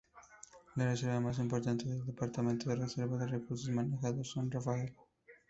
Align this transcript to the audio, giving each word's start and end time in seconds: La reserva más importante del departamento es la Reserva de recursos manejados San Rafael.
La 0.77 0.85
reserva 0.87 1.19
más 1.19 1.37
importante 1.37 1.85
del 1.87 2.03
departamento 2.03 2.71
es 2.71 2.75
la 2.79 2.85
Reserva 2.85 3.17
de 3.19 3.27
recursos 3.27 3.69
manejados 3.69 4.31
San 4.31 4.49
Rafael. 4.49 4.95